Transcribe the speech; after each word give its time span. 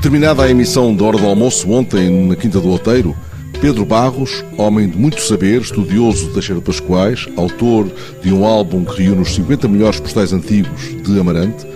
Terminada 0.00 0.42
a 0.42 0.50
emissão 0.50 0.94
da 0.94 1.04
Hora 1.04 1.18
do 1.18 1.26
Almoço 1.26 1.70
ontem 1.70 2.28
na 2.28 2.36
Quinta 2.36 2.60
do 2.60 2.68
Outeiro, 2.68 3.16
Pedro 3.60 3.84
Barros, 3.84 4.44
homem 4.58 4.88
de 4.88 4.96
muito 4.96 5.20
saber, 5.22 5.62
estudioso 5.62 6.28
da 6.28 6.34
Teixeira 6.34 6.60
Pascoais, 6.60 7.26
autor 7.36 7.90
de 8.22 8.32
um 8.32 8.44
álbum 8.44 8.84
que 8.84 9.02
reúne 9.02 9.22
os 9.22 9.34
50 9.34 9.66
melhores 9.66 9.98
postais 9.98 10.32
antigos 10.32 10.94
de 11.02 11.18
Amarante, 11.18 11.66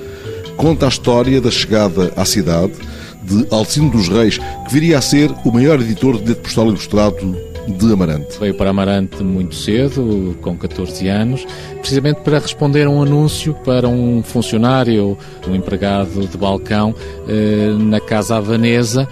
conta 0.57 0.85
a 0.85 0.89
história 0.89 1.41
da 1.41 1.51
chegada 1.51 2.13
à 2.17 2.25
cidade 2.25 2.75
de 3.23 3.47
Alcino 3.51 3.91
dos 3.91 4.09
Reis, 4.09 4.39
que 4.39 4.73
viria 4.73 4.99
a 4.99 5.01
ser 5.01 5.31
o 5.45 5.51
maior 5.51 5.81
editor 5.81 6.19
de 6.19 6.23
bilhete 6.23 6.43
postal 6.43 6.69
ilustrado 6.69 7.37
de 7.73 7.93
Amarante. 7.93 8.39
Veio 8.39 8.55
para 8.55 8.71
Amarante 8.71 9.23
muito 9.23 9.55
cedo, 9.55 10.37
com 10.41 10.57
14 10.57 11.09
anos, 11.09 11.47
precisamente 11.79 12.21
para 12.21 12.39
responder 12.39 12.87
a 12.87 12.91
um 12.91 13.03
anúncio 13.03 13.55
para 13.65 13.89
um 13.89 14.23
funcionário, 14.23 15.17
um 15.47 15.55
empregado 15.55 16.27
de 16.27 16.37
balcão, 16.37 16.95
eh, 17.29 17.75
na 17.79 18.01
Casa 18.01 18.37
Havanesa, 18.37 19.09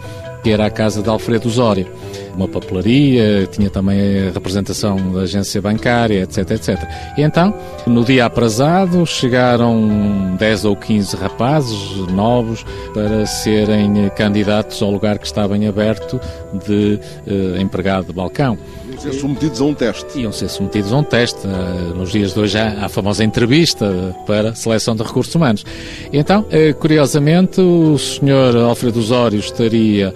que 0.47 0.53
era 0.53 0.65
a 0.65 0.71
casa 0.71 1.03
de 1.03 1.09
Alfredo 1.09 1.49
Osório 1.49 1.89
uma 2.37 2.47
papelaria, 2.47 3.49
tinha 3.51 3.71
também 3.71 4.29
a 4.29 4.31
representação 4.31 5.13
da 5.13 5.23
agência 5.23 5.61
bancária, 5.61 6.23
etc, 6.23 6.51
etc. 6.51 6.79
E 7.17 7.23
então, 7.23 7.55
no 7.87 8.05
dia 8.05 8.27
aprazado, 8.27 9.05
chegaram 9.07 10.37
10 10.39 10.65
ou 10.67 10.77
15 10.77 11.17
rapazes 11.17 11.97
novos 12.13 12.65
para 12.93 13.25
serem 13.27 14.11
candidatos 14.15 14.83
ao 14.83 14.91
lugar 14.91 15.19
que 15.19 15.27
estava 15.27 15.57
em 15.57 15.67
aberto 15.67 16.21
de 16.67 17.01
eh, 17.27 17.61
empregado 17.61 18.09
de 18.09 18.13
balcão. 18.13 18.59
Iam 18.89 19.01
ser 19.01 19.13
submetidos 19.15 19.61
a 19.61 19.65
um 19.65 19.75
teste. 19.75 20.21
Iam 20.21 20.33
ser 20.33 20.49
submetidos 20.49 20.93
a 20.93 20.97
um 20.97 21.03
teste. 21.03 21.47
Eh, 21.47 21.95
nos 21.95 22.13
dias 22.13 22.35
de 22.35 22.41
hoje 22.41 22.59
há 22.59 22.85
a 22.85 22.89
famosa 22.89 23.25
entrevista 23.25 23.87
para 24.27 24.55
seleção 24.55 24.95
de 24.95 25.03
recursos 25.03 25.35
humanos. 25.35 25.65
Então, 26.13 26.45
eh, 26.51 26.73
curiosamente, 26.75 27.61
o 27.61 27.99
senhor 27.99 28.57
Alfredo 28.57 28.99
Osório 28.99 29.39
estaria 29.39 30.15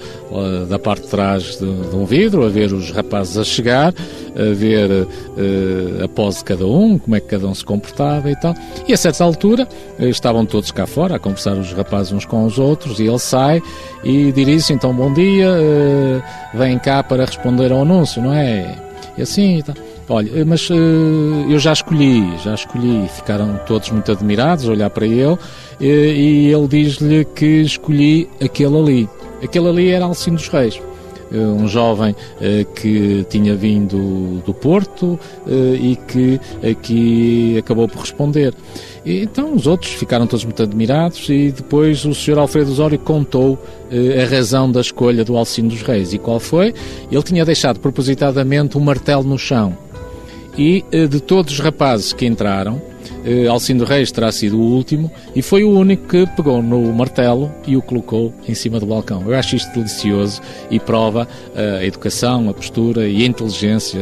da 0.68 0.78
parte 0.78 1.02
de 1.02 1.08
trás 1.08 1.58
de, 1.58 1.66
de, 1.66 1.96
um 1.96 2.04
vidro, 2.04 2.44
a 2.44 2.48
ver 2.48 2.72
os 2.72 2.90
rapazes 2.90 3.36
a 3.36 3.44
chegar, 3.44 3.92
a 4.36 4.54
ver 4.54 4.90
uh, 4.90 6.04
a 6.04 6.08
pose 6.08 6.38
de 6.38 6.44
cada 6.44 6.66
um, 6.66 6.98
como 6.98 7.16
é 7.16 7.20
que 7.20 7.27
cada 7.27 7.46
um 7.46 7.54
se 7.54 7.64
comportava 7.64 8.30
e 8.30 8.36
tal. 8.36 8.54
E 8.86 8.92
a 8.92 8.96
certa 8.96 9.24
altura 9.24 9.66
uh, 9.98 10.04
estavam 10.06 10.46
todos 10.46 10.70
cá 10.70 10.86
fora 10.86 11.16
a 11.16 11.18
conversar 11.18 11.56
os 11.56 11.72
rapazes 11.72 12.12
uns 12.12 12.24
com 12.24 12.44
os 12.44 12.58
outros 12.58 13.00
e 13.00 13.06
ele 13.06 13.18
sai 13.18 13.60
e 14.04 14.30
dirige-se 14.30 14.72
então 14.72 14.94
bom 14.94 15.12
dia, 15.12 15.48
uh, 15.50 16.56
vem 16.56 16.78
cá 16.78 17.02
para 17.02 17.24
responder 17.24 17.72
ao 17.72 17.82
anúncio, 17.82 18.22
não 18.22 18.32
é? 18.32 18.78
E 19.18 19.22
assim 19.22 19.58
e 19.58 19.62
tal. 19.62 19.74
Olha, 20.08 20.44
mas 20.44 20.68
eu 20.68 21.56
já 21.60 21.72
escolhi, 21.72 22.36
já 22.38 22.55
escolhi, 22.55 23.08
ficaram 23.14 23.60
todos 23.64 23.90
muito 23.90 24.10
admirados 24.10 24.68
a 24.68 24.72
olhar 24.72 24.90
para 24.90 25.06
ele 25.06 25.38
e 25.80 26.50
ele 26.52 26.66
diz-lhe 26.66 27.24
que 27.27 27.62
escolhi 27.62 28.28
aquele 28.40 28.77
ali. 28.77 29.08
Aquele 29.42 29.69
ali 29.69 29.88
era 29.91 30.05
Alcino 30.05 30.36
dos 30.36 30.48
Reis 30.48 30.80
eh, 31.33 31.36
um 31.38 31.69
jovem 31.69 32.14
eh, 32.41 32.66
que 32.74 33.24
tinha 33.30 33.55
vindo 33.55 34.42
do 34.44 34.52
Porto 34.52 35.19
eh, 35.46 35.78
e 35.80 35.96
que 35.96 36.41
aqui 36.69 37.56
acabou 37.56 37.86
por 37.86 38.00
responder. 38.00 38.52
E, 39.06 39.22
então 39.22 39.55
os 39.55 39.64
outros 39.68 39.92
ficaram 39.92 40.27
todos 40.27 40.44
muito 40.44 40.61
admirados 40.61 41.28
e 41.28 41.52
depois 41.52 42.05
o 42.05 42.12
Sr. 42.12 42.38
Alfredo 42.38 42.72
Osório 42.72 42.98
contou 42.98 43.58
a 43.91 44.24
razão 44.28 44.70
da 44.70 44.80
escolha 44.80 45.24
do 45.24 45.36
Alcino 45.36 45.68
dos 45.68 45.83
Reis. 45.83 46.12
E 46.12 46.18
qual 46.18 46.41
foi? 46.41 46.74
Ele 47.11 47.22
tinha 47.22 47.44
deixado 47.44 47.78
propositadamente 47.80 48.77
um 48.77 48.80
martelo 48.80 49.22
no 49.22 49.38
chão. 49.38 49.77
E 50.58 50.84
de 51.08 51.20
todos 51.20 51.55
os 51.55 51.61
rapazes 51.61 52.12
que 52.12 52.27
entraram, 52.27 52.83
Alcindo 53.50 53.84
Reis 53.84 54.10
terá 54.10 54.32
sido 54.32 54.58
o 54.58 54.62
último 54.62 55.10
e 55.34 55.42
foi 55.42 55.62
o 55.62 55.70
único 55.70 56.08
que 56.08 56.26
pegou 56.36 56.62
no 56.62 56.92
martelo 56.92 57.52
e 57.66 57.77
o 57.77 57.82
colocou 57.82 58.32
em 58.48 58.54
cima 58.54 58.80
do 58.80 58.86
balcão. 58.86 59.22
Eu 59.27 59.34
acho 59.34 59.56
isto 59.56 59.72
delicioso 59.74 60.40
e 60.70 60.78
prova 60.78 61.28
eh, 61.55 61.78
a 61.80 61.84
educação, 61.84 62.48
a 62.48 62.55
postura 62.55 63.08
e 63.08 63.22
a 63.22 63.27
inteligência, 63.27 64.00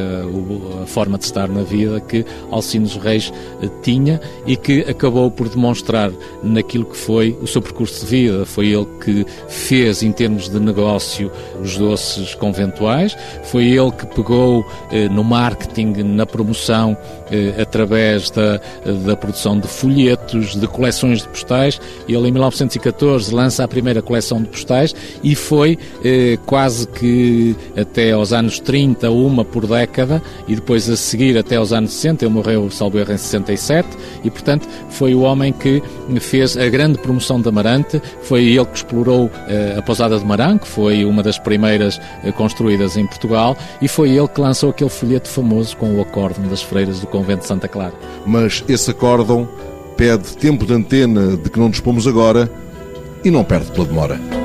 a 0.83 0.87
forma 0.87 1.19
de 1.19 1.25
estar 1.25 1.49
na 1.49 1.63
vida 1.63 2.01
que 2.01 2.25
Alcindo 2.51 2.89
Reis 2.99 3.33
eh, 3.63 3.69
tinha 3.83 4.21
e 4.47 4.57
que 4.57 4.81
acabou 4.83 5.31
por 5.31 5.49
demonstrar 5.49 6.11
naquilo 6.43 6.85
que 6.85 6.97
foi 6.97 7.37
o 7.43 7.47
seu 7.47 7.61
percurso 7.61 8.05
de 8.05 8.11
vida. 8.11 8.47
Foi 8.47 8.69
ele 8.69 8.87
que 9.05 9.27
fez, 9.49 10.03
em 10.03 10.13
termos 10.13 10.49
de 10.49 10.61
negócio, 10.61 11.31
os 11.61 11.77
doces 11.77 12.35
conventuais, 12.35 13.17
foi 13.45 13.67
ele 13.67 13.91
que 13.91 14.07
pegou 14.07 14.65
no 15.11 15.25
marketing, 15.25 16.03
na 16.03 16.27
promoção, 16.27 16.97
através 17.61 18.31
da 18.31 19.08
da 19.09 19.17
produção 19.17 19.59
de 19.59 19.67
folhetos, 19.67 20.55
de 20.55 20.67
coleções 20.67 21.23
de 21.23 21.29
postais. 21.29 21.81
Ele, 22.09 22.29
em 22.29 22.33
1914, 22.33 23.35
lança 23.35 23.65
a 23.65 23.69
primeira 23.69 24.03
coleção 24.03 24.41
de 24.41 24.49
postais 24.49 24.95
e 25.23 25.35
foi 25.35 25.79
eh, 26.05 26.39
quase 26.47 26.87
que 26.87 27.57
até 27.77 28.13
aos 28.13 28.33
anos 28.33 28.61
30, 28.61 29.11
uma 29.11 29.45
por 29.45 29.67
década, 29.67 30.23
e 30.47 30.55
depois 30.55 30.89
a 30.91 30.97
seguir 30.97 31.37
até 31.39 31.57
aos 31.57 31.73
anos 31.73 31.93
60. 31.93 32.25
Ele 32.25 32.35
morreu, 32.35 32.71
salvo 32.71 32.99
erro, 32.99 33.13
em 33.13 33.19
67, 33.19 33.89
e 34.23 34.31
portanto 34.31 34.69
foi 34.91 35.15
o 35.15 35.21
homem 35.21 35.53
que 35.53 35.83
fez 36.21 36.57
a 36.57 36.69
grande 36.69 36.99
promoção 36.99 37.41
de 37.41 37.49
Amarante. 37.49 38.01
Foi 38.23 38.45
ele 38.45 38.67
que 38.67 38.77
explorou 38.77 39.31
eh, 39.49 39.77
a 39.79 39.83
pousada 39.83 40.19
de 40.19 40.25
Marã, 40.25 40.59
que 40.59 40.69
foi 40.69 41.05
uma 41.05 41.23
das 41.23 41.39
primeiras 41.39 41.99
eh, 42.23 42.31
construídas 42.33 42.97
em 42.97 43.07
Portugal, 43.07 43.57
e 43.81 43.89
foi 43.89 44.11
ele 44.11 44.29
que 44.29 44.41
lançou 44.41 44.71
aquele 44.71 44.91
folheto 44.91 45.29
famoso 45.29 45.77
com 45.77 45.97
o 45.97 46.03
acórdão 46.03 46.47
das 46.49 46.63
freiras 46.63 47.01
do 47.01 47.07
convento 47.07 47.41
de 47.41 47.47
Santa 47.47 47.69
Clara. 47.69 47.95
Mas 48.27 48.63
esse 48.69 48.91
acórdão 48.99 49.49
pede 49.97 50.37
tempo 50.37 50.67
de 50.67 50.75
antena 50.75 51.37
de 51.37 51.49
que 51.49 51.59
não 51.59 51.71
dispomos 51.71 52.07
agora 52.07 52.51
e 53.25 53.31
não 53.31 53.45
perde 53.45 53.71
pela 53.71 53.87
demora. 53.87 54.38